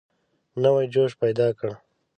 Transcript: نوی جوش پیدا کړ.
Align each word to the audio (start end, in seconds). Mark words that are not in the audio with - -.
نوی 0.61 0.85
جوش 0.93 1.11
پیدا 1.21 1.47
کړ. 1.59 1.71